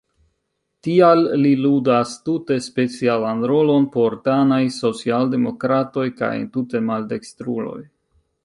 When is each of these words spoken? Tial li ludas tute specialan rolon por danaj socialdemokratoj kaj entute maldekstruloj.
Tial 0.85 1.19
li 1.41 1.51
ludas 1.65 2.13
tute 2.29 2.57
specialan 2.69 3.45
rolon 3.53 3.87
por 3.97 4.17
danaj 4.31 4.61
socialdemokratoj 4.81 6.09
kaj 6.23 6.35
entute 6.43 6.87
maldekstruloj. 6.91 7.81